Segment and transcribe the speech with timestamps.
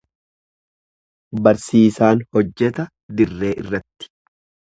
[1.47, 2.87] Barsiisaan hojjeta
[3.21, 4.11] dirree irratti.